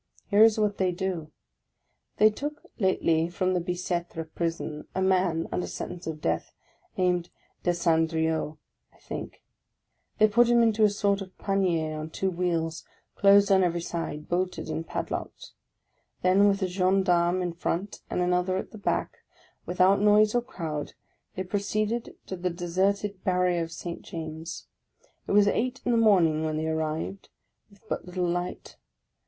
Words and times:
Here 0.31 0.43
is 0.43 0.57
what 0.57 0.79
they 0.79 0.91
do. 0.91 1.31
They 2.17 2.31
took 2.31 2.63
lately 2.79 3.29
from 3.29 3.53
the 3.53 3.59
Bicetre 3.59 4.23
prison 4.23 4.87
a 4.95 5.01
man, 5.03 5.47
under 5.51 5.67
sentence 5.67 6.07
of 6.07 6.19
death, 6.21 6.55
named 6.97 7.29
Desandrieux, 7.61 8.57
I 8.91 8.97
think; 8.97 9.43
they 10.17 10.27
put 10.27 10.47
him 10.47 10.63
into 10.63 10.83
a 10.83 10.89
sort 10.89 11.21
of 11.21 11.37
panier 11.37 11.99
on 11.99 12.09
two 12.09 12.31
wheels, 12.31 12.83
closed 13.15 13.51
on 13.51 13.63
every 13.63 13.81
side, 13.81 14.27
bolted 14.27 14.71
and 14.71 14.87
pad 14.87 15.11
locked; 15.11 15.51
then 16.23 16.47
with 16.47 16.63
a 16.63 16.67
gendarme 16.67 17.43
in 17.43 17.53
front, 17.53 18.01
and 18.09 18.21
another 18.21 18.57
at 18.57 18.71
the 18.71 18.79
back, 18.79 19.17
without 19.67 20.01
noise 20.01 20.33
or 20.33 20.41
crowd, 20.41 20.93
they 21.35 21.43
proceeded 21.43 22.15
to 22.25 22.35
the 22.35 22.49
deserted 22.49 23.23
barrier 23.23 23.61
of 23.61 23.71
St. 23.71 24.01
James. 24.01 24.65
It 25.27 25.31
was 25.33 25.47
eight 25.47 25.79
in 25.85 25.91
the 25.91 25.97
morning 25.99 26.43
when 26.43 26.57
they 26.57 26.65
arrived, 26.65 27.29
with 27.69 27.87
but 27.87 28.07
little 28.07 28.25
light. 28.25 28.77